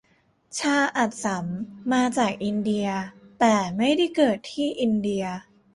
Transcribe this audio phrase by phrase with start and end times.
[0.57, 1.45] ชาอัสสัม
[1.91, 2.87] มาจากอินเดีย
[3.39, 5.25] แต่ไม่ได้เกิดที่อินเดีย